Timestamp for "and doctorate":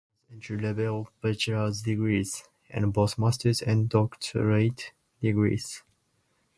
3.61-4.93